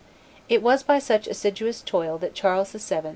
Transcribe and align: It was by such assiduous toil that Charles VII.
It 0.49 0.63
was 0.63 0.81
by 0.81 0.97
such 0.97 1.27
assiduous 1.27 1.83
toil 1.83 2.17
that 2.17 2.33
Charles 2.33 2.71
VII. 2.71 3.09